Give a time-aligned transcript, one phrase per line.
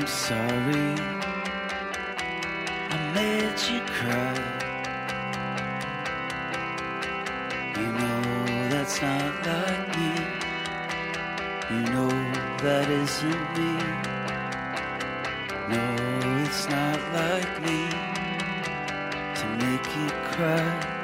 [0.00, 0.94] I'm sorry.
[2.88, 4.34] I made you cry.
[7.76, 8.20] You know
[8.70, 10.12] that's not like me.
[11.70, 12.08] You know
[12.64, 13.72] that isn't me.
[15.68, 15.84] No,
[16.44, 17.80] it's not like me
[19.38, 20.99] to make you cry.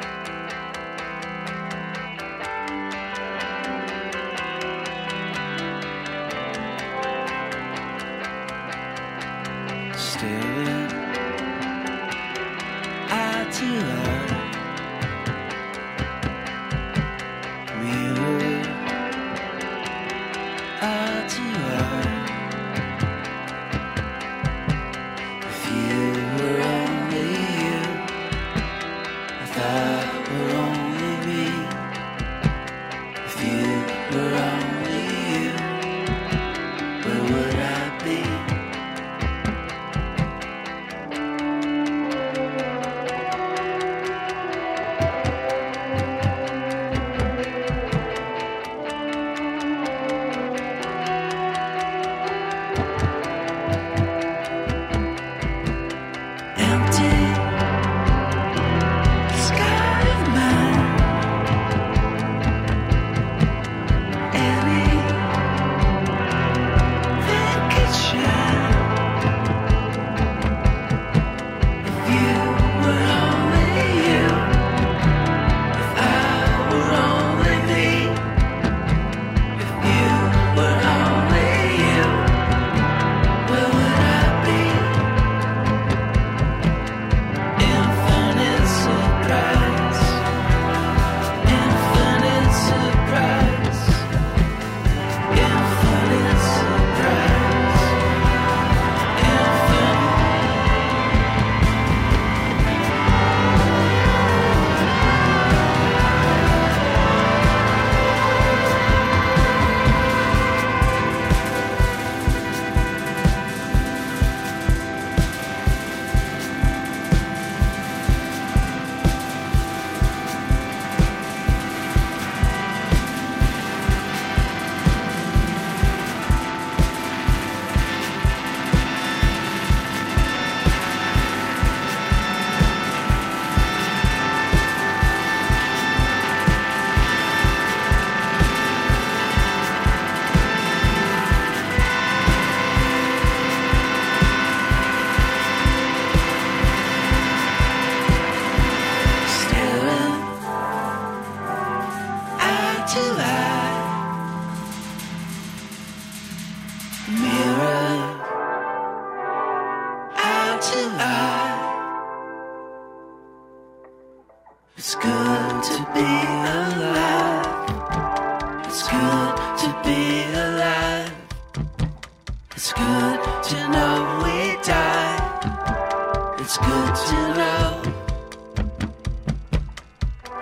[172.69, 176.35] It's good to know we die.
[176.41, 177.83] It's good to know.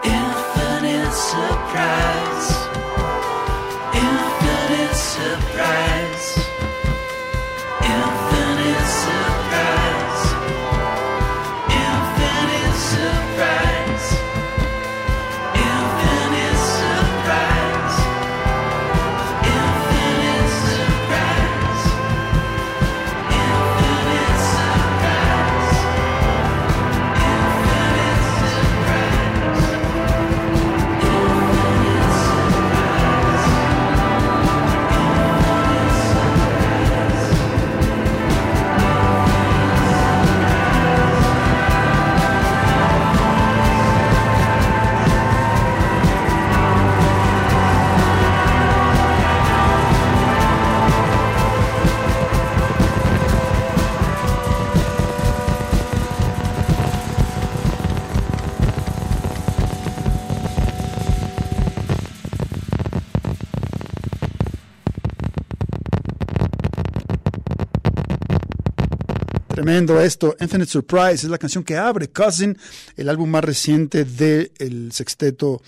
[0.03, 2.14] Infinite surprise.
[69.75, 70.37] Tremendo esto.
[70.39, 72.57] Infinite Surprise es la canción que abre Cousin,
[72.97, 75.61] el álbum más reciente del sexteto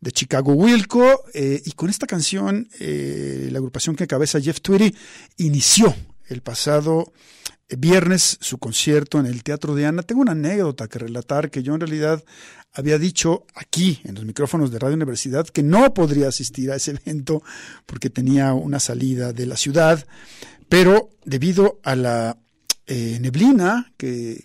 [0.00, 1.24] de Chicago Wilco.
[1.34, 4.96] Eh, y con esta canción, eh, la agrupación que encabeza Jeff Tweedy
[5.36, 5.94] inició
[6.28, 7.12] el pasado
[7.68, 10.04] viernes su concierto en el Teatro de Ana.
[10.04, 12.24] Tengo una anécdota que relatar que yo en realidad
[12.72, 16.92] había dicho aquí en los micrófonos de Radio Universidad que no podría asistir a ese
[16.92, 17.42] evento
[17.84, 20.06] porque tenía una salida de la ciudad,
[20.70, 22.38] pero debido a la
[22.92, 24.42] eh, neblina que,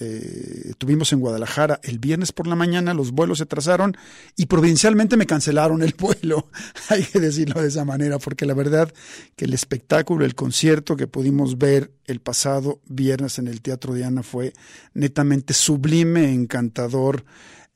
[0.00, 3.96] eh, tuvimos en Guadalajara el viernes por la mañana, los vuelos se trazaron
[4.36, 6.48] y provincialmente me cancelaron el vuelo.
[6.88, 8.92] Hay que decirlo de esa manera, porque la verdad
[9.36, 14.24] que el espectáculo, el concierto que pudimos ver el pasado viernes en el Teatro Diana
[14.24, 14.52] fue
[14.92, 17.24] netamente sublime, encantador,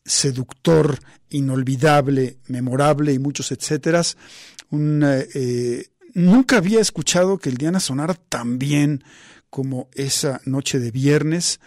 [0.05, 0.99] seductor,
[1.31, 4.17] inolvidable, memorable y muchos etcéteras.
[4.73, 9.05] Eh, nunca había escuchado que el Diana sonara tan bien
[9.51, 11.61] como esa noche de viernes.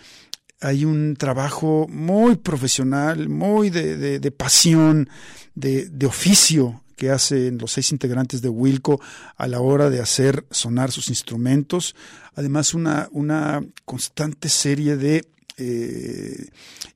[0.60, 5.10] Hay un trabajo muy profesional, muy de, pasión,
[5.56, 9.02] de, de oficio que hacen los seis integrantes de Wilco
[9.36, 11.96] a la hora de hacer sonar sus instrumentos.
[12.36, 15.26] Además, una, una constante serie de
[15.58, 16.48] eh,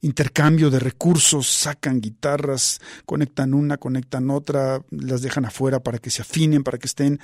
[0.01, 6.21] intercambio de recursos, sacan guitarras, conectan una, conectan otra, las dejan afuera para que se
[6.21, 7.19] afinen, para que estén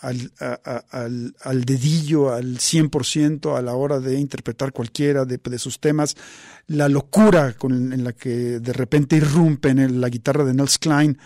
[0.00, 0.32] al,
[0.90, 6.16] al, al dedillo, al 100% a la hora de interpretar cualquiera de, sus temas.
[6.66, 11.18] La locura con, en la que de repente irrumpen en la guitarra de Nels Klein,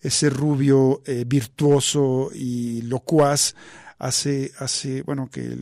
[0.00, 3.54] ese rubio eh, virtuoso y locuaz,
[4.00, 5.56] hace, hace bueno, que,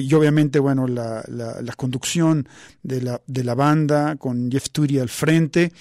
[0.00, 2.46] y obviamente, bueno, la, la, conducción
[2.82, 5.72] de la, de la banda con Jeff Tweedy al frente.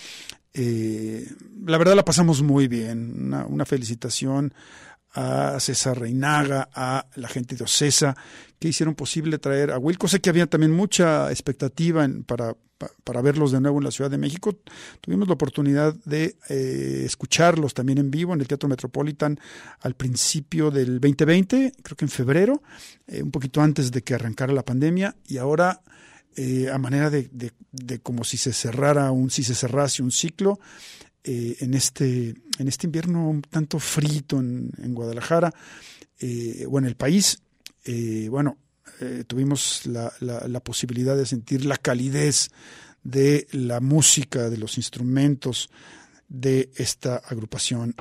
[0.54, 1.28] Eh,
[1.66, 4.54] la verdad la pasamos muy bien, una, una felicitación
[5.14, 8.16] a César Reinaga, a la gente de Ocesa,
[8.60, 10.08] que hicieron posible traer a Wilco.
[10.08, 12.56] Sé que había también mucha expectativa para,
[13.04, 14.58] para verlos de nuevo en la Ciudad de México.
[15.02, 19.40] Tuvimos la oportunidad de eh, escucharlos también en vivo en el Teatro Metropolitan
[19.82, 22.64] al principio del 2020, creo que en febrero,
[23.08, 25.82] eh, un poquito antes de que arrancara la pandemia, y ahora
[26.36, 30.60] eh, a manera de, de, como si se cerrara un, si se cerrase un ciclo,
[31.24, 35.54] eh, en, este, en este invierno tanto frito en, en Guadalajara
[36.20, 37.42] eh, o en el país.
[37.86, 38.58] Eh, bueno,
[39.28, 42.52] tuvimos la, la, posibilidad de sentir la calidez
[43.04, 45.70] de la música, de los instrumentos
[46.30, 47.96] de esta agrupación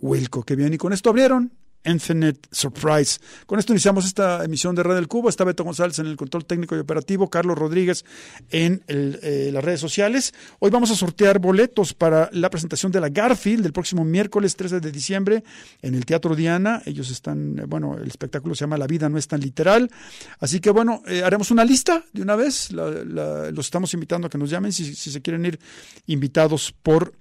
[0.00, 0.42] Wilco.
[0.42, 1.50] Que bien, y con esto abrieron
[1.84, 3.18] Infinite Surprise.
[3.46, 5.28] Con esto iniciamos esta emisión de Red del Cubo.
[5.28, 8.04] Está Beto González en el control técnico y operativo, Carlos Rodríguez
[8.50, 10.34] en eh, las redes sociales.
[10.58, 14.80] Hoy vamos a sortear boletos para la presentación de la Garfield del próximo miércoles 13
[14.80, 15.44] de diciembre
[15.82, 16.82] en el Teatro Diana.
[16.86, 19.90] Ellos están, eh, bueno, el espectáculo se llama La vida no es tan literal.
[20.40, 22.70] Así que bueno, eh, haremos una lista de una vez.
[22.72, 25.58] los estamos invitando a que nos llamen si, se quieren ir
[26.06, 27.12] invitados por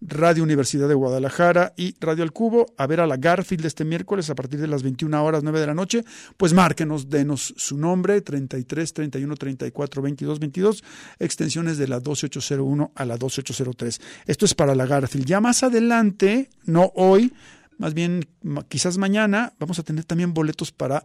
[0.00, 4.11] Radio Universidad de Guadalajara y Radio Al Cubo a ver a la Garfield este miércoles
[4.12, 6.04] a partir de las 21 horas 9 de la noche,
[6.36, 10.84] pues márquenos, denos su nombre 33 31 34 22 22,
[11.18, 14.00] extensiones de la 12801 a la 12803.
[14.26, 15.26] Esto es para la Garfield.
[15.26, 17.32] Ya más adelante, no hoy,
[17.78, 18.28] más bien
[18.68, 21.02] quizás mañana vamos a tener también boletos para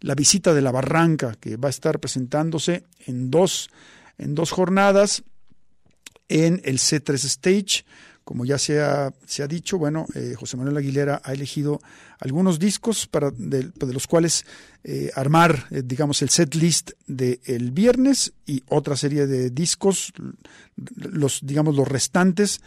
[0.00, 3.70] la visita de la Barranca que va a estar presentándose en dos
[4.18, 5.24] en dos jornadas
[6.28, 7.84] en el C3 Stage
[8.30, 11.80] como ya se ha, se ha dicho, bueno, eh, José Manuel Aguilera ha elegido
[12.20, 14.46] algunos discos para, de, los cuales
[14.84, 20.12] eh, armar, eh, digamos, el set list del viernes y otra serie de discos,
[20.94, 22.60] los, digamos, los restantes,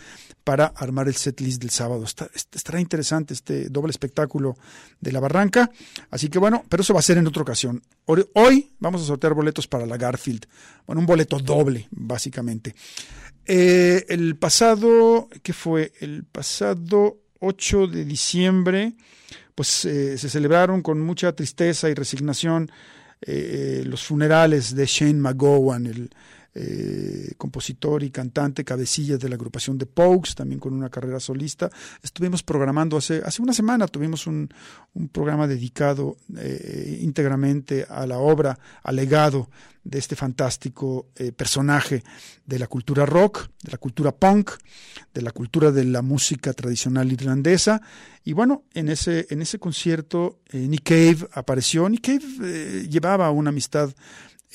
[0.43, 2.03] para armar el set list del sábado.
[2.03, 4.55] Estará interesante este doble espectáculo
[5.00, 5.69] de la Barranca.
[6.12, 7.81] Así que bueno, pero eso va a ser en otra ocasión.
[8.05, 10.45] Hoy- Hoy vamos a sortear boletos para la Garfield.
[10.85, 12.75] Bueno, un boleto doble, básicamente.
[13.45, 15.91] Eh, el pasado, ¿qué fue?
[16.00, 18.93] El pasado 8 de diciembre,
[19.55, 22.71] pues eh, se celebraron con mucha tristeza y resignación
[23.21, 26.09] eh, los funerales de Shane McGowan, el
[26.55, 31.72] eh, compositor y cantante, cabecilla de la agrupación de Pogues, también con una carrera solista.
[32.03, 34.48] Estuvimos programando hace, hace una semana, tuvimos un,
[34.93, 39.50] un programa dedicado eh, íntegramente a la obra, al legado
[39.83, 42.03] de este fantástico eh, personaje
[42.45, 44.51] de la cultura rock, de la cultura punk,
[45.12, 47.81] de la cultura de la música tradicional irlandesa.
[48.24, 51.89] Y bueno, en ese, en ese concierto Nick Cave apareció.
[51.89, 53.93] Nick Cave llevaba una amistad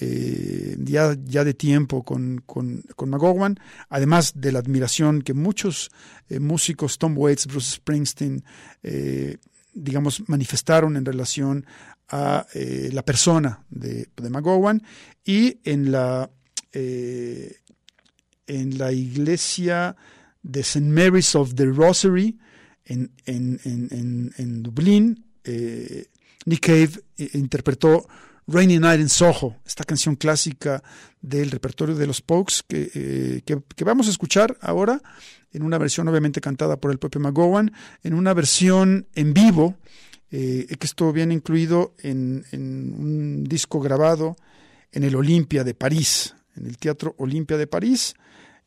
[0.00, 5.90] eh, ya, ya de tiempo con, con, con McGowan, además de la admiración que muchos
[6.28, 8.44] eh, músicos, Tom Waits, Bruce Springsteen,
[8.84, 9.38] eh,
[9.74, 11.66] digamos, manifestaron en relación
[12.10, 14.82] a la persona de, McGowan
[15.26, 16.30] y en la,
[16.72, 17.58] en
[18.78, 19.94] la iglesia
[20.42, 20.86] de St.
[20.86, 22.38] Mary's of the Rosary
[22.86, 25.22] en, en, en, en, Dublín,
[26.46, 26.92] Nick Cave
[27.34, 28.08] interpretó
[28.50, 30.82] Rainy Night in Soho, esta canción clásica
[31.20, 35.02] del repertorio de los Pokes que, eh, que, que, vamos a escuchar ahora
[35.52, 39.76] en una versión obviamente cantada por el propio McGowan, en una versión en vivo,
[40.30, 44.36] eh, que esto viene incluido en, en, un disco grabado
[44.92, 48.14] en el Olimpia de París, en el Teatro Olimpia de París.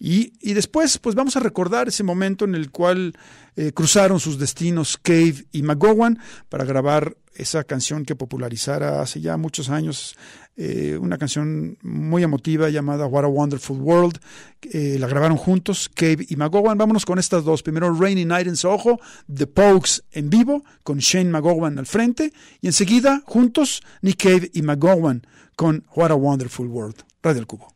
[0.03, 3.13] Y, después, pues vamos a recordar ese momento en el cual
[3.55, 6.17] eh, cruzaron sus destinos Cave y McGowan
[6.49, 10.17] para grabar esa canción que popularizara hace ya muchos años,
[10.57, 14.17] eh, una canción muy emotiva llamada What a Wonderful World.
[14.63, 16.79] Eh, la grabaron juntos, Cave y McGowan.
[16.79, 17.61] Vámonos con estas dos.
[17.61, 18.99] Primero Rainy Night in Soho,
[19.31, 22.33] The Pokes en vivo, con Shane McGowan al frente.
[22.59, 27.03] Y enseguida, juntos, Nick Cave y McGowan con What a Wonderful World.
[27.21, 27.71] Radio El Cubo.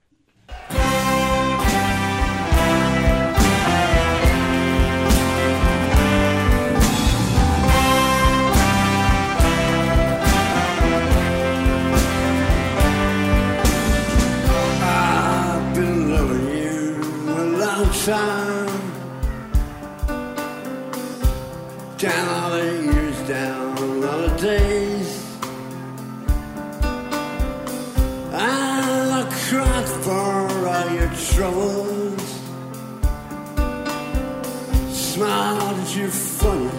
[36.46, 36.70] Funny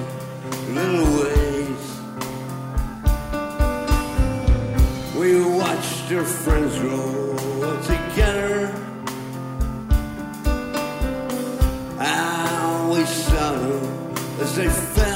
[0.76, 1.84] little ways.
[5.18, 5.28] We
[5.60, 8.58] watched our friends grow together.
[11.98, 15.15] And we saw them as they fell.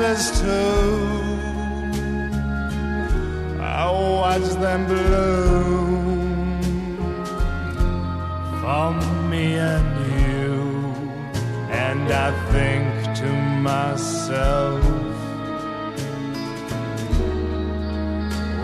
[0.00, 1.20] Roses too.
[3.60, 6.62] I watch them bloom
[8.60, 8.92] for
[9.28, 9.90] me and
[10.22, 10.94] you,
[11.70, 13.32] and I think to
[13.68, 14.82] myself,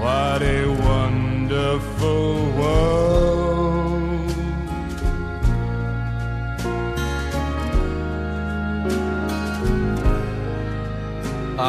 [0.01, 2.46] what a wonderful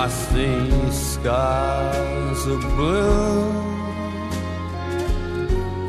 [0.08, 3.52] I see skies of blue,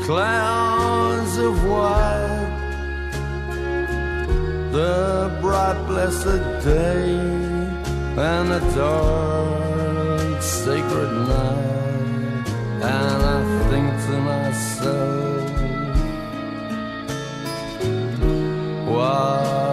[0.07, 2.51] clouds of white,
[4.73, 7.15] the bright blessed day,
[8.17, 12.49] and the dark sacred night,
[12.83, 15.49] and I think to myself,
[18.89, 19.68] what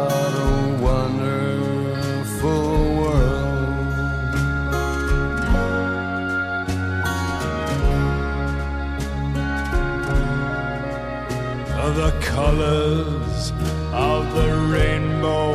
[12.35, 13.53] colors
[13.93, 15.53] of the rainbow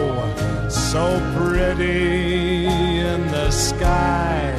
[0.71, 1.05] so
[1.37, 2.65] pretty
[3.13, 4.51] in the sky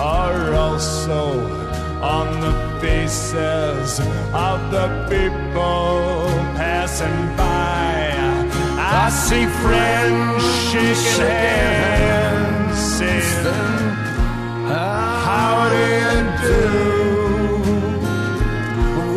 [0.00, 1.22] are also
[2.02, 4.00] on the faces
[4.34, 6.26] of the people
[6.58, 7.92] passing by.
[8.76, 13.54] I see friends shaking hands, saying,
[15.26, 16.62] How do you do?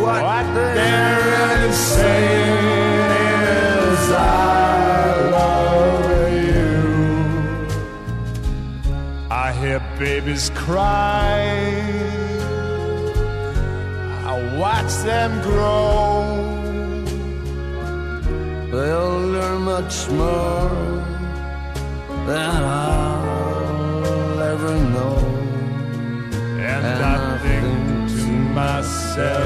[0.02, 1.15] What, they're
[9.98, 11.40] babies cry.
[14.32, 16.36] I watch them grow.
[18.70, 20.70] They'll learn much more
[22.26, 25.18] than I'll ever know.
[26.72, 28.26] And, I think to
[28.60, 29.45] myself,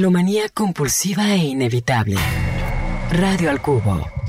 [0.00, 2.16] Melomanía compulsiva e inevitable.
[3.12, 4.19] Radio al Cubo.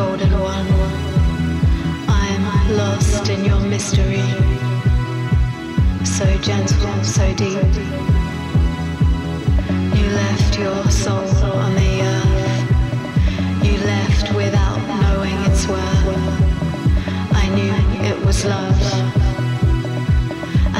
[0.00, 0.68] Golden one.
[2.08, 2.42] I'm
[2.82, 4.28] lost in your mystery.
[6.16, 7.72] So gentle, so deep.
[9.96, 13.64] You left your soul on the earth.
[13.66, 16.08] You left without knowing its worth.
[17.42, 17.74] I knew
[18.10, 18.82] it was love.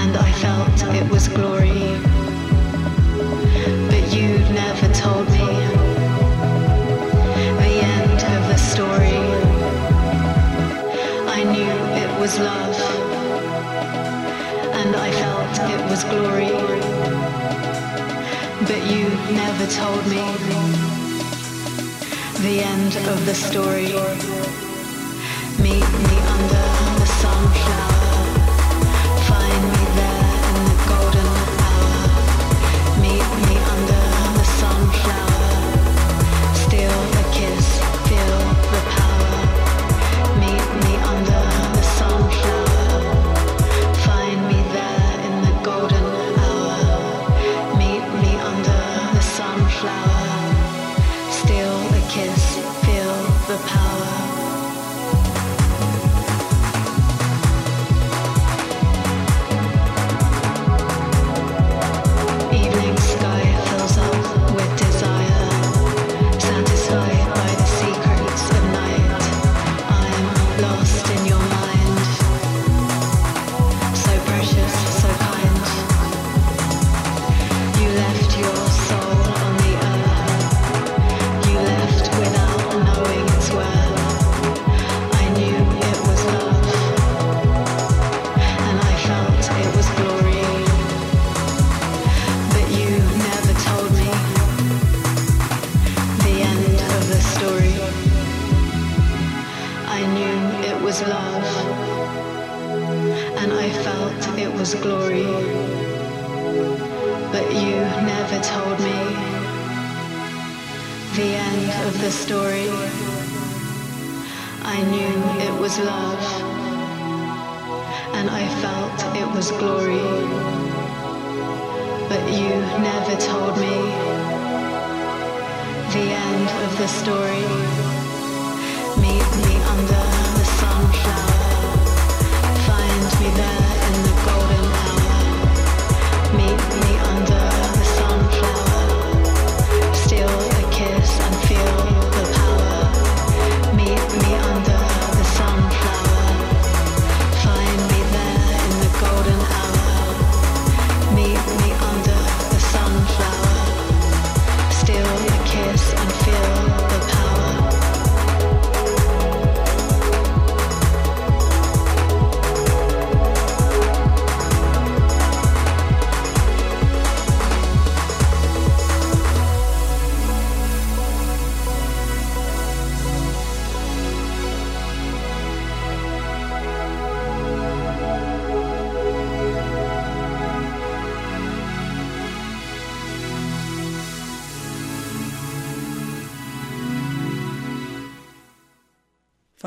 [0.01, 2.20] And I felt it was glory.
[12.31, 12.81] Was love,
[14.81, 16.53] and I felt it was glory.
[18.69, 20.23] But you never told me
[22.47, 23.87] the end of the story.
[25.61, 26.10] Me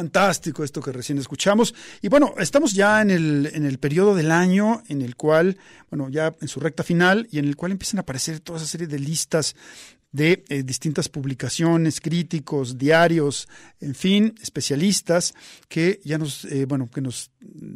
[0.04, 1.74] Fantástico esto que recién escuchamos.
[2.02, 5.58] Y bueno, estamos ya en el, en el periodo del año en el cual,
[5.89, 8.68] bueno, ya en su recta final y en el cual empiezan a aparecer toda esa
[8.68, 9.56] serie de listas
[10.12, 13.48] de eh, distintas publicaciones, críticos, diarios,
[13.80, 15.34] en fin, especialistas
[15.70, 17.32] que ya nos, eh, bueno, que nos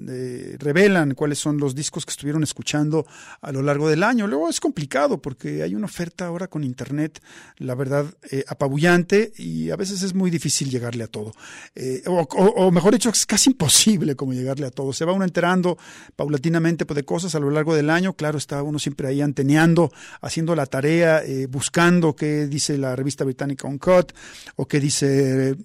[0.09, 3.05] eh, revelan cuáles son los discos que estuvieron escuchando
[3.41, 4.25] a lo largo del año.
[4.27, 7.21] Luego es complicado porque hay una oferta ahora con internet,
[7.57, 11.33] la verdad, eh, apabullante y a veces es muy difícil llegarle a todo.
[11.75, 14.93] Eh, o, mejor dicho, es casi imposible como llegarle a todo.
[14.93, 15.77] Se va uno enterando
[16.15, 18.13] paulatinamente pues, de cosas a lo largo del año.
[18.13, 23.67] Claro, está uno siempre ahí anteneando, haciendo la tarea, buscando qué dice la revista británica
[23.67, 24.13] Uncut,
[24.55, 25.55] o qué dice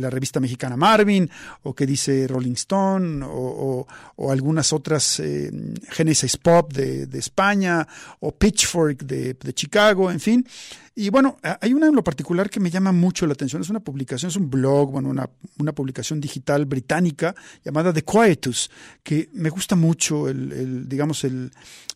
[0.00, 1.30] la revista mexicana Marvin,
[1.62, 3.86] o qué dice Rolling Stone, o,
[4.30, 5.50] algunas otras eh,
[5.90, 7.86] Genesis Pop de, España,
[8.20, 10.46] o Pitchfork de, Chicago, en fin.
[10.94, 13.62] Y bueno, hay una en lo particular que me llama mucho la atención.
[13.62, 18.70] Es una publicación, es un blog, bueno, una, publicación digital británica llamada The Quietus,
[19.02, 21.50] que me gusta mucho el, digamos, el,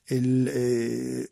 [0.06, 1.26] el, eh,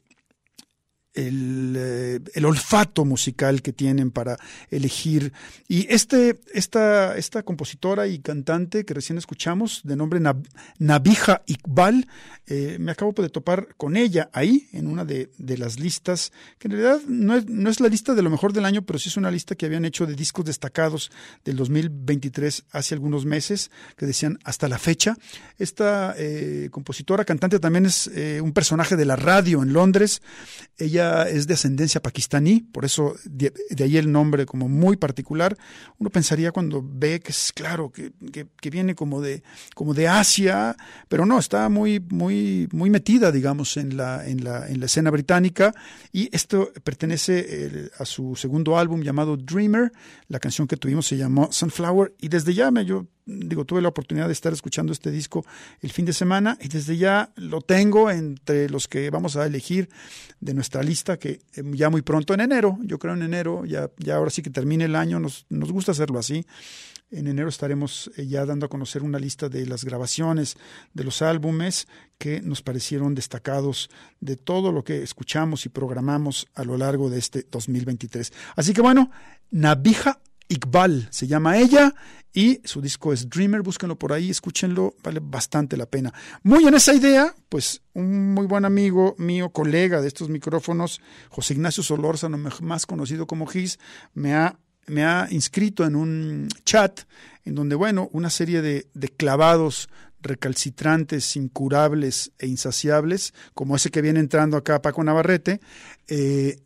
[1.15, 4.39] el, eh, el, olfato musical que tienen para
[4.71, 5.33] elegir.
[5.69, 10.47] Y este, esta, esta compositora y cantante que recién escuchamos, de nombre Nab
[10.79, 12.07] Nabija Iqbal,
[12.47, 16.69] eh, me acabo de topar con ella ahí, en una de, de, las listas, que
[16.69, 19.09] en realidad no es, no es la lista de lo mejor del año, pero sí
[19.09, 21.11] es una lista que habían hecho de discos destacados
[21.45, 25.17] del 2023 hace algunos meses, que decían hasta la fecha.
[25.59, 30.23] Esta eh, compositora, cantante, también es eh, un personaje de la radio en Londres.
[30.79, 35.57] Ella es de ascendencia pakistaní, por eso de, ahí el nombre como muy particular.
[35.99, 39.43] Uno pensaría cuando ve que es claro, que, que, viene como de,
[39.75, 40.77] como de Asia,
[41.09, 45.11] pero no, está muy, muy, muy metida, digamos, en la, en la, en la escena
[45.11, 45.75] británica.
[46.13, 49.93] Y esto pertenece el, a su segundo álbum llamado Dreamer.
[50.29, 52.15] La canción que tuvimos se llamó Sunflower.
[52.19, 55.45] Y desde ya me, yo digo, tuve la oportunidad de estar escuchando este disco
[55.81, 59.89] el fin de semana y desde ya lo tengo entre los que vamos a elegir
[60.41, 64.17] de nuestra lista que ya muy pronto en enero, yo creo en enero, ya, ya
[64.17, 66.45] ahora sí que termine el año, nos, nos gusta hacerlo así.
[67.13, 70.57] En enero estaremos ya dando a conocer una lista de las grabaciones,
[70.95, 76.65] de los álbumes que nos parecieron destacados de todo lo que escuchamos y programamos a
[76.65, 78.33] lo largo de este 2023.
[78.57, 79.11] Así que bueno,
[79.51, 80.21] Nabija
[80.53, 81.95] Iqbal se llama ella
[82.33, 86.13] y su disco es Dreamer, búsquenlo por ahí, escúchenlo, vale bastante la pena.
[86.43, 91.55] Muy en esa idea, pues un muy buen amigo mío, colega de estos micrófonos, José
[91.55, 93.79] Ignacio Solórzano, más conocido como Gis,
[94.15, 97.01] me ha, me ha inscrito en un chat
[97.45, 99.89] en donde, bueno, una serie de, de clavados
[100.23, 105.61] recalcitrantes, incurables e insaciables, como ese que viene entrando acá Paco Navarrete,
[106.09, 106.61] eh,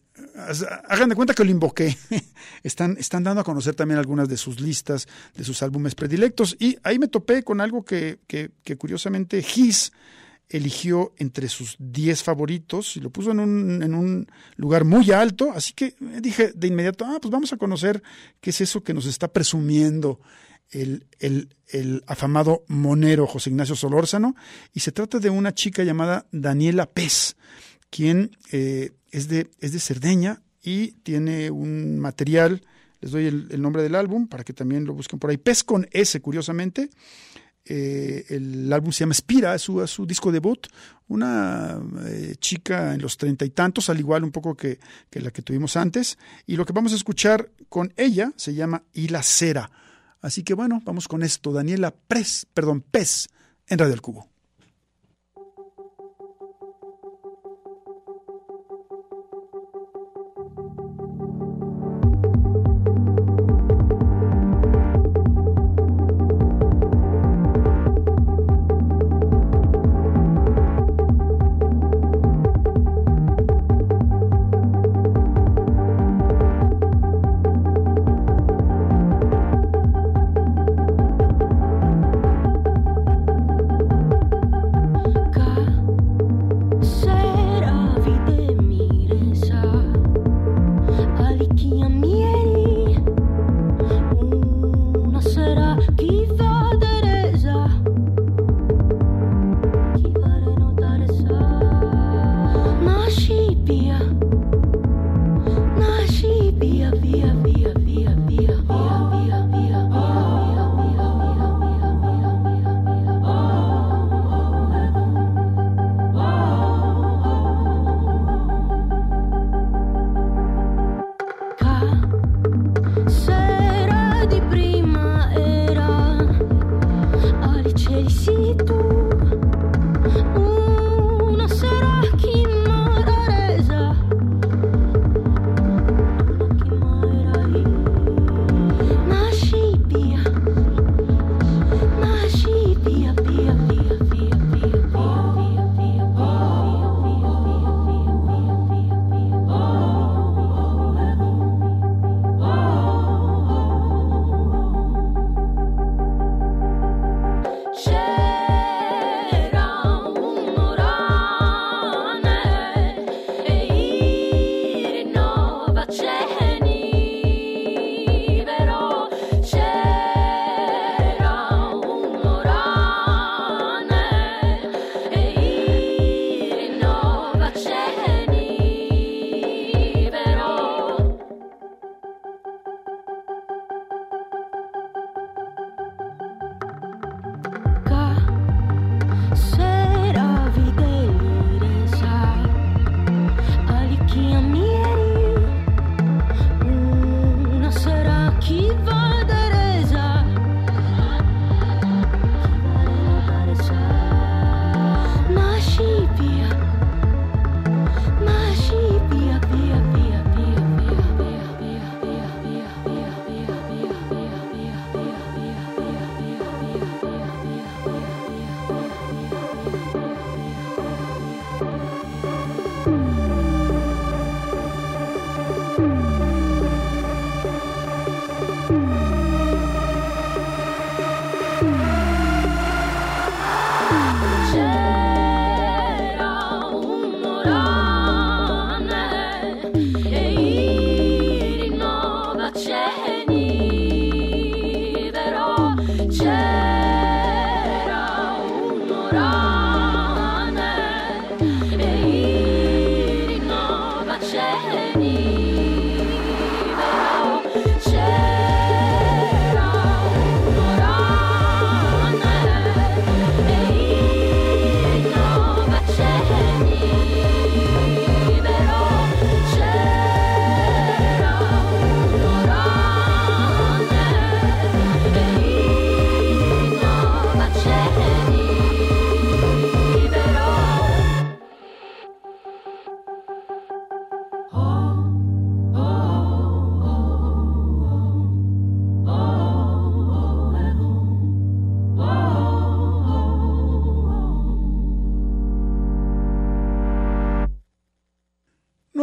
[0.89, 1.97] hagan de cuenta que lo invoqué.
[2.63, 6.57] Están, están dando a conocer también algunas de sus listas, de sus álbumes predilectos.
[6.59, 9.93] Y ahí me topé con algo que, que, curiosamente Gis
[10.49, 14.27] eligió entre sus 10 favoritos y lo puso en un, en un
[14.57, 15.53] lugar muy alto.
[15.53, 18.03] Así que dije de inmediato, ah, pues vamos a conocer
[18.41, 20.21] qué es eso que nos está presumiendo
[20.71, 24.35] el, el, el, afamado monero José Ignacio Solórzano,
[24.73, 27.37] y se trata de una chica llamada Daniela Pez,
[27.91, 32.63] quien eh, es, de, es de Cerdeña y tiene un material,
[33.01, 35.89] les doy el, nombre del álbum para que también lo busquen por ahí, Pez con
[35.91, 36.91] S, curiosamente.
[37.65, 40.67] Eh, el álbum se llama Spira, es su, su disco debut,
[41.09, 45.31] una eh, chica en los treinta y tantos, al igual un poco que, que, la
[45.31, 49.23] que tuvimos antes, y lo que vamos a escuchar con ella se llama Y la
[49.23, 49.71] Cera.
[50.21, 51.53] Así que bueno, vamos con esto.
[51.53, 53.29] Daniela Pres, perdón, Pez
[53.67, 54.36] en Radio El Cubo.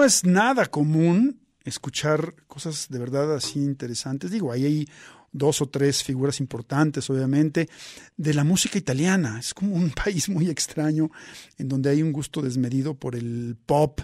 [0.06, 4.32] Es nada común escuchar cosas de verdad así interesantes.
[4.32, 4.88] Digo, ahí hay
[5.32, 7.68] dos o tres figuras importantes, obviamente,
[8.16, 9.40] de la música italiana.
[9.40, 11.10] Es como un país muy extraño
[11.58, 14.02] en donde hay un gusto desmedido por el pop,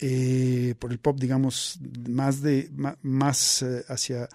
[0.00, 2.70] eh, por el pop, digamos, más de
[3.02, 4.28] más eh, hacia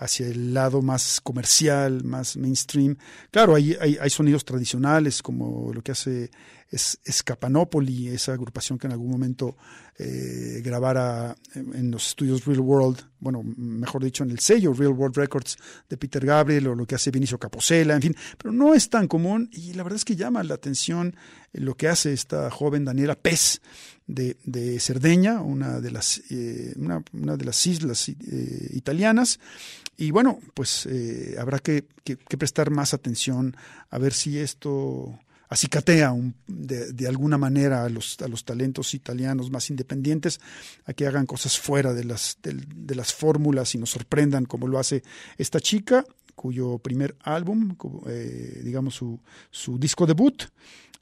[0.00, 2.96] hacia el lado más comercial, más mainstream.
[3.30, 6.30] Claro, hay, hay, sonidos tradicionales como lo que hace
[6.70, 9.58] es, Escapanopoli, esa agrupación que en algún momento
[9.98, 15.18] eh, grabara en los estudios Real World, bueno, mejor dicho, en el sello Real World
[15.18, 18.88] Records de Peter Gabriel o lo que hace Vinicio Caposela, en fin, pero no es
[18.88, 21.14] tan común y la verdad es que llama la atención
[21.52, 23.60] lo que hace esta joven Daniela Pez
[24.06, 27.02] de, de Cerdeña, una de las, eh, una,
[27.36, 29.40] de las islas eh, italianas.
[29.96, 31.84] Y bueno, pues eh, habrá que,
[32.38, 33.56] prestar más atención
[33.90, 36.14] a ver si esto acicatea
[36.46, 40.40] de, alguna manera a los, a los talentos italianos más independientes
[40.86, 44.78] a que hagan cosas fuera de las, de las fórmulas y nos sorprendan como lo
[44.78, 45.02] hace
[45.38, 46.04] esta chica,
[46.40, 50.44] cuyo primer álbum, eh, digamos su, su disco debut,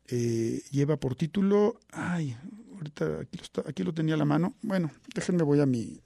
[0.08, 2.36] eh, lleva por título, ay,
[2.74, 6.00] ahorita aquí lo, está, aquí lo, tenía a la mano, bueno, déjenme voy a mi,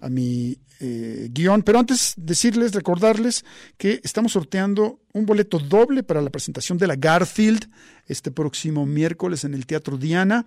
[0.00, 3.44] a mi eh, guion, pero antes decirles, recordarles
[3.76, 7.70] que estamos sorteando un boleto doble para la presentación de la Garfield
[8.06, 10.46] este próximo miércoles en el Teatro Diana.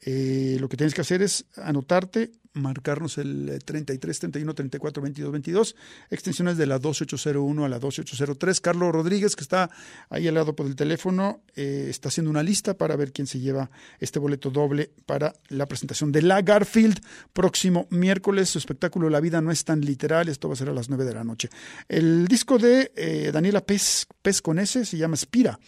[0.00, 5.76] Eh, lo que tienes que hacer es anotarte, marcarnos el 33 31 34 22 22,
[6.10, 8.60] extensiones de la 2801 a la 2803.
[8.60, 9.70] Carlos Rodríguez, que está
[10.08, 13.40] ahí al lado por el teléfono, eh, está haciendo una lista para ver quién se
[13.40, 17.00] lleva este boleto doble para la presentación de la Garfield
[17.32, 18.50] próximo miércoles.
[18.50, 21.04] Su espectáculo La vida no es tan literal, esto va a ser a las 9
[21.04, 21.50] de la noche.
[21.88, 25.58] El disco de eh, Daniela Pez, Pez con S se llama Spira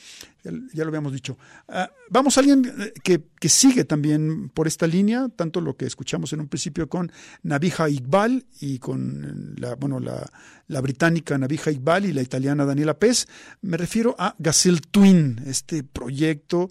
[0.72, 1.36] ya, lo habíamos dicho.
[1.68, 6.32] Uh, vamos a alguien que, que, sigue también por esta línea, tanto lo que escuchamos
[6.32, 7.10] en un principio con
[7.42, 10.26] Nabija Iqbal y con la, bueno, la,
[10.68, 13.26] la británica Nabija Iqbal y la italiana Daniela Pez.
[13.62, 16.70] Me refiero a Gazelle Twin, este proyecto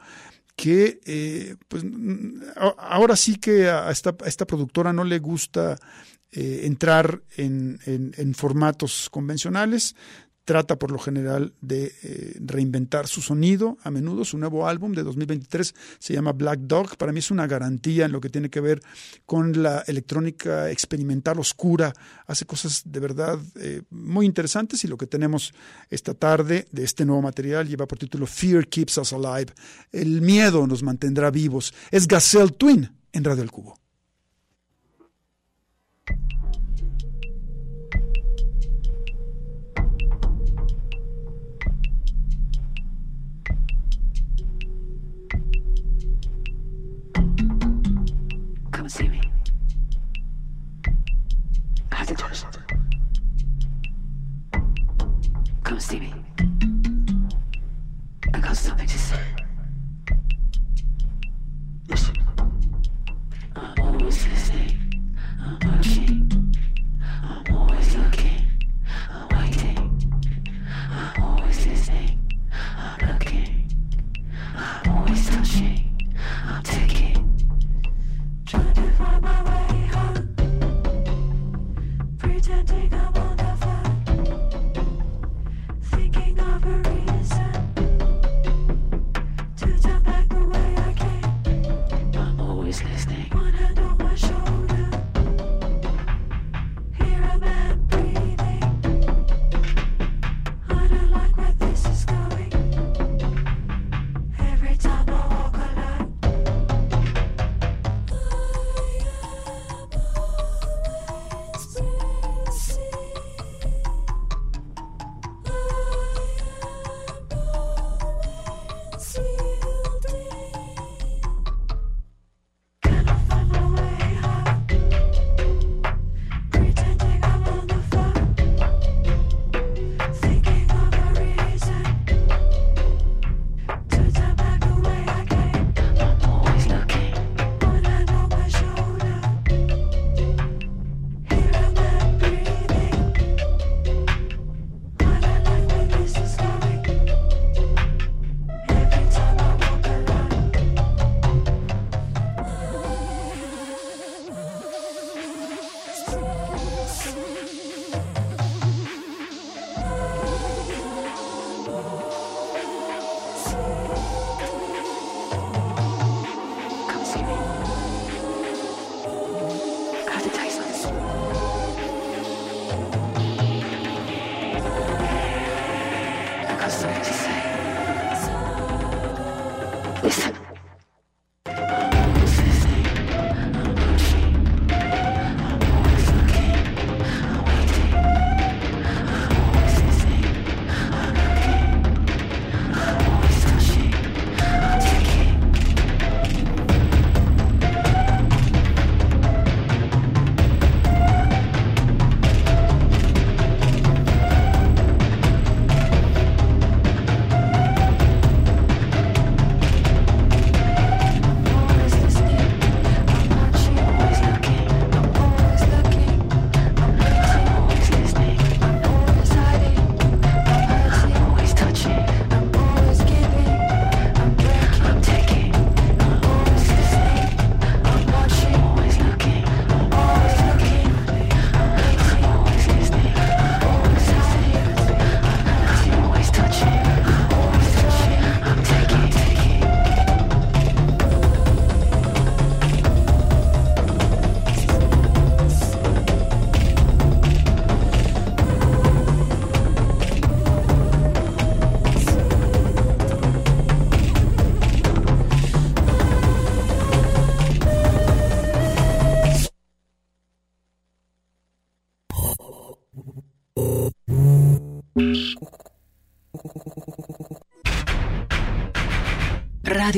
[0.56, 1.84] que eh, pues
[2.78, 5.78] ahora sí que a esta, esta productora no le gusta
[6.32, 9.96] eh, entrar en, en, en, formatos convencionales,
[10.46, 13.78] trata por lo general de eh, reinventar su sonido.
[13.84, 16.98] A menudo su nuevo álbum de 2023 se llama Black Dog.
[16.98, 18.82] Para mí es una garantía en lo que tiene que ver
[19.26, 21.94] con la electrónica experimental oscura.
[22.28, 25.54] Hace cosas de verdad eh, muy interesantes y lo que tenemos
[25.90, 29.52] esta tarde de este nuevo material lleva por título Fear Keeps Us Alive.
[29.92, 31.74] El miedo nos mantendrá vivos.
[31.90, 33.85] Es Gazelle Twin en Radio El Cubo.
[55.66, 56.14] Come see me.
[58.36, 59.45] I got something to say.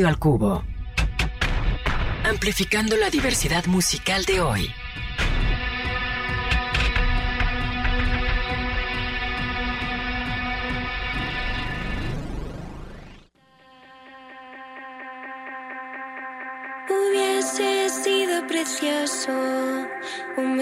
[0.06, 0.64] Al Cubo.
[2.24, 4.70] Amplificando la diversidad musical de hoy.
[16.89, 19.32] Hubiese sido precioso
[20.38, 20.58] un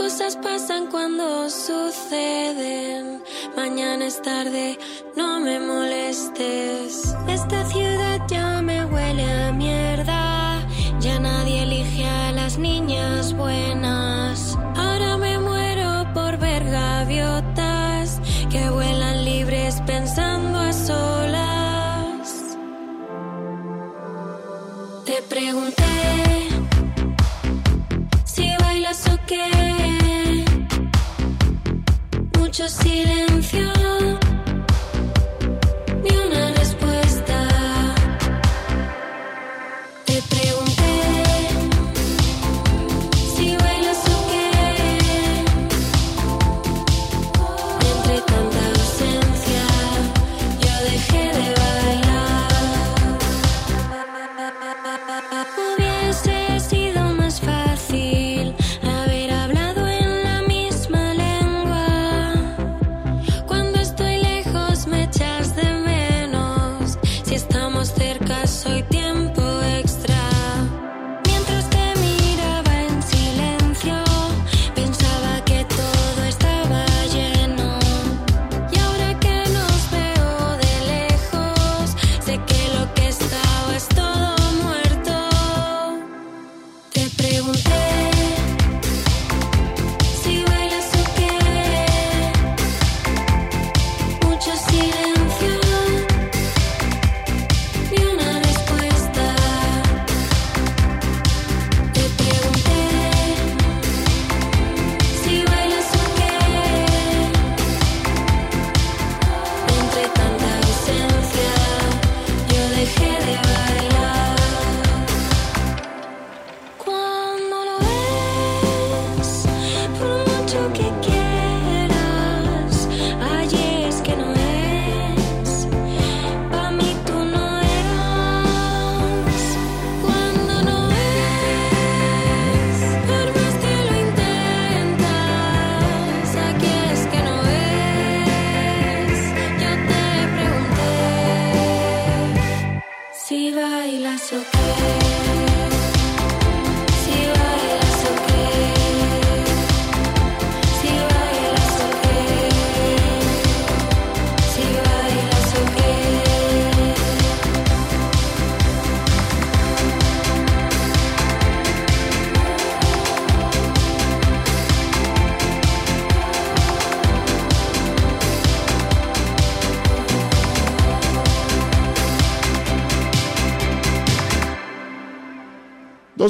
[0.00, 3.22] cosas pasan cuando suceden.
[3.54, 4.78] Mañana es tarde,
[5.14, 7.14] no me molestes.
[7.28, 10.66] Esta ciudad ya me huele a mierda.
[11.00, 14.56] Ya nadie elige a las niñas buenas.
[14.74, 18.20] Ahora me muero por ver gaviotas
[18.50, 22.56] que vuelan libres pensando a solas.
[25.04, 25.92] Te pregunté
[28.24, 29.69] si bailas o qué.
[32.50, 33.70] Mucho silencio.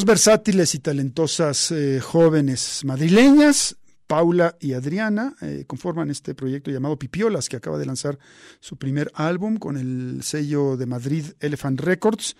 [0.00, 3.76] Dos versátiles y talentosas eh, jóvenes madrileñas,
[4.06, 8.18] Paula y Adriana, eh, conforman este proyecto llamado Pipiolas, que acaba de lanzar
[8.60, 12.34] su primer álbum con el sello de Madrid Elephant Records.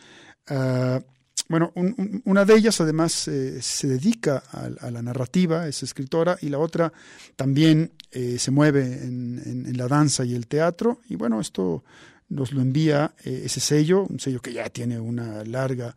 [0.49, 1.03] Ah,
[1.51, 6.39] bueno, un- un- una de ellas además eh, se dedica a, la narrativa, es escritora,
[6.41, 6.91] y la otra
[7.37, 11.03] también se mueve en, la danza y el teatro.
[11.11, 11.85] Y bueno, esto
[12.31, 15.95] nos lo envía ese sello, un sello que ya tiene una larga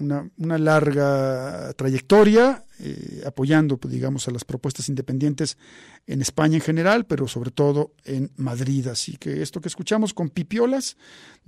[0.00, 5.58] una, larga trayectoria eh, apoyando, pues, digamos, a las propuestas independientes
[6.06, 8.86] en España en general, pero sobre todo en Madrid.
[8.86, 10.96] Así que esto que escuchamos con Pipiolas,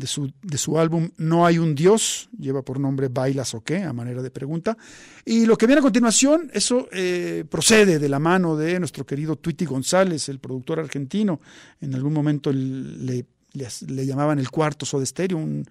[0.01, 3.83] de su, de su álbum No hay un Dios, lleva por nombre Bailas o qué,
[3.83, 4.77] a manera de pregunta.
[5.25, 9.37] Y lo que viene a continuación, eso eh, procede de la mano de nuestro querido
[9.37, 11.41] Twitty González, el productor argentino.
[11.81, 15.67] En algún momento le, llamaban el cuarto Soda Stereo, un,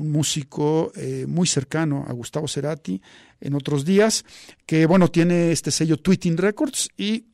[0.00, 3.00] un músico eh, muy cercano a Gustavo Cerati
[3.40, 4.24] en otros días,
[4.66, 7.26] que bueno, tiene este sello Tweeting Records y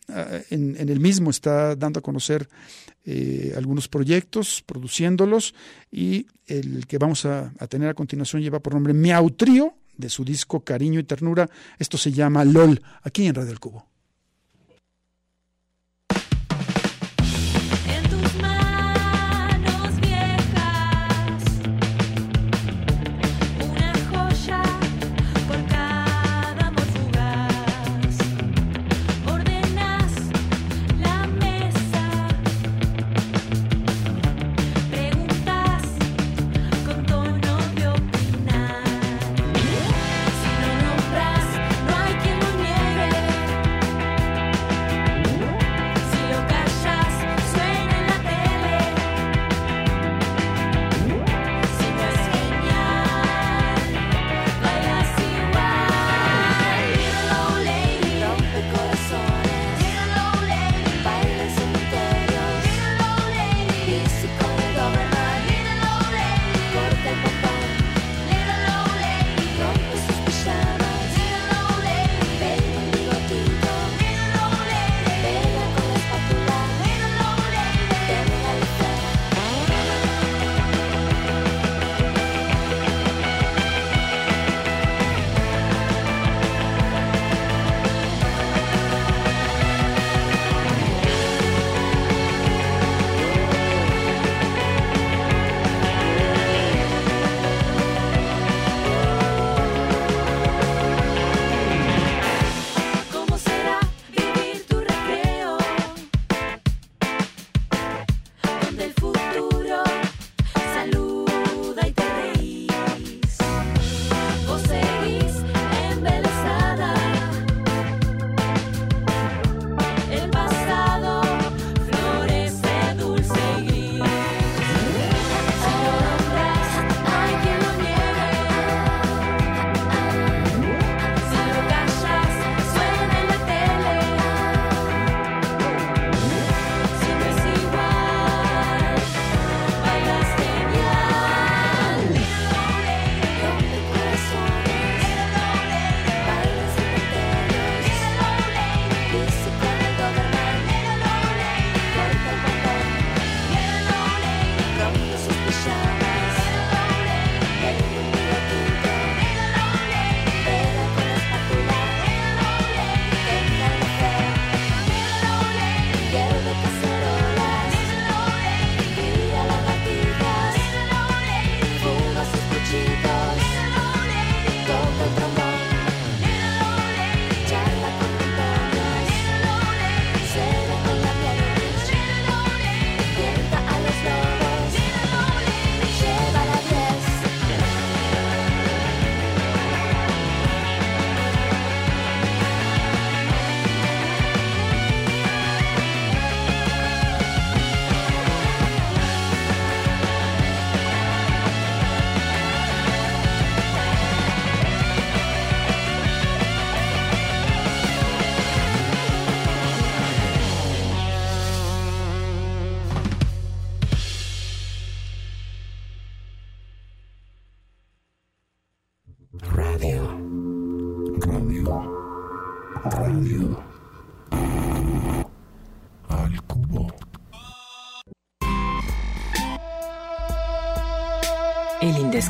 [0.51, 2.49] en, en, el mismo está dando a conocer
[3.05, 5.55] eh, algunos proyectos, produciéndolos,
[5.91, 10.09] y el que vamos a, a, tener a continuación lleva por nombre Miau Trío, de
[10.09, 11.49] su disco Cariño y Ternura.
[11.79, 13.96] Esto se llama LOL, aquí en Radio El Cubo.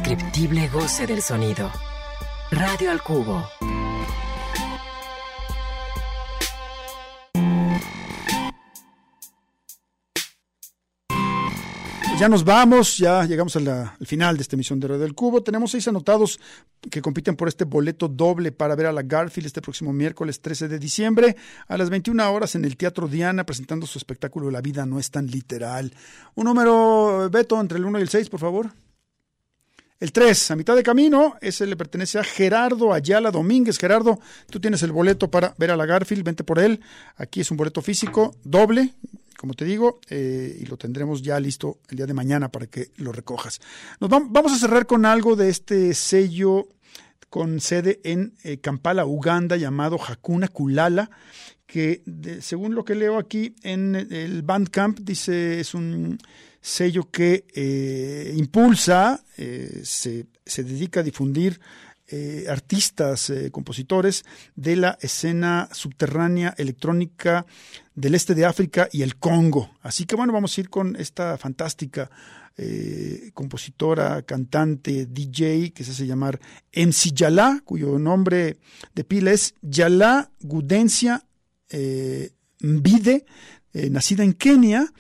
[0.07, 1.71] Indescriptible goce del sonido.
[2.53, 3.45] Radio al cubo.
[11.99, 15.43] Pues ya nos vamos, ya llegamos al final de esta emisión de Radio del Cubo.
[15.43, 16.41] Tenemos seis anotados
[16.91, 20.69] que compiten por este boleto doble para ver a la Garfield este próximo miércoles 13
[20.69, 21.37] de diciembre
[21.69, 25.11] a las 21 horas en el Teatro Diana presentando su espectáculo La vida no es
[25.11, 25.93] tan literal.
[26.35, 28.86] Un número, Beto, entre el 1 y el 6, por favor.
[29.99, 33.79] El 3, a mitad de camino, ese le pertenece a Gerardo Ayala Domínguez.
[33.79, 34.21] Gerardo,
[34.51, 36.81] tú tienes el boleto para ver a la Garfield, vente por él.
[37.17, 38.93] Aquí es un boleto físico doble,
[39.39, 42.91] como te digo, eh, y lo tendremos ya listo el día de mañana para que
[42.97, 43.59] lo recojas.
[43.99, 46.69] Nos vam- vamos a cerrar con algo de este sello
[47.31, 51.11] con sede en eh, Kampala, Uganda, llamado Hakuna Kulala,
[51.67, 52.03] que
[52.41, 56.19] según lo que leo aquí en el Bandcamp, dice es un
[56.67, 61.61] sello que eh, impulsa, eh, se, se dedica a difundir
[62.09, 64.25] eh, artistas, compositores
[64.57, 67.47] de la escena subterránea electrónica
[67.95, 69.71] del este de África y el Congo.
[69.83, 72.11] Así que bueno, vamos a ir con esta fantástica
[73.35, 76.41] compositora, cantante, DJ que se hace llamar
[76.73, 78.57] MC Yala, cuyo nombre
[78.95, 81.23] de pila es Yala Gudencia
[81.69, 83.27] eh, Mbide,
[83.79, 84.91] eh, nacida en Kenia,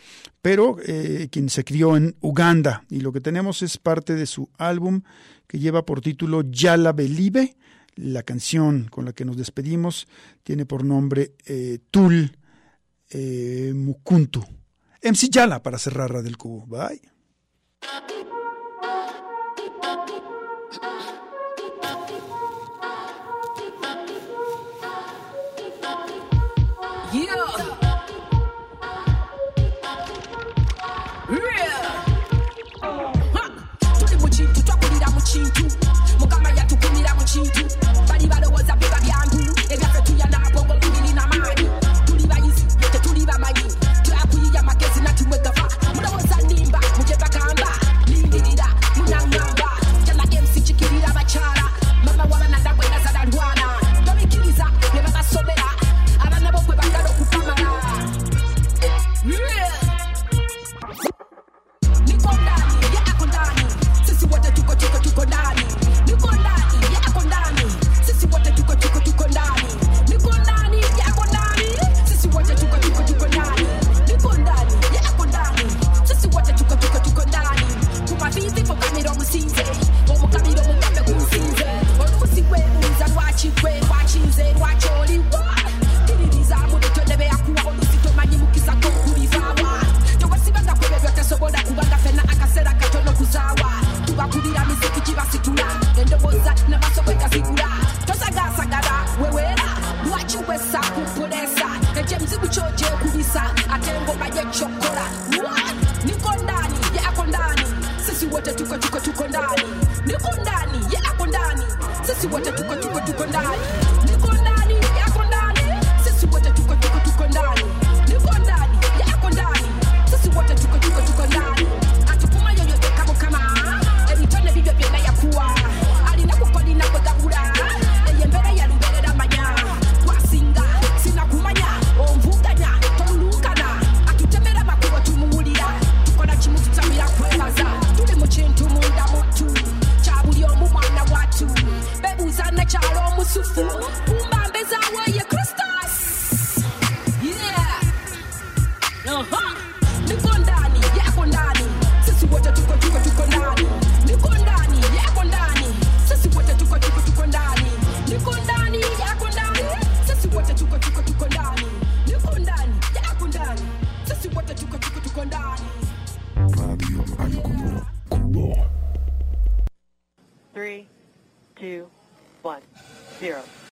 [0.43, 2.85] pero eh, quien se crió en Uganda.
[2.91, 5.01] Y lo que tenemos es parte de su álbum
[5.47, 7.57] que lleva por título Yala Belibe.
[7.95, 10.07] La canción con la que nos despedimos
[10.43, 12.37] tiene por nombre eh, Tul
[13.75, 14.45] Mukuntu.
[15.03, 16.67] MC Yala para cerrar del Cubo.
[16.67, 17.01] Bye.
[37.37, 37.86] you do.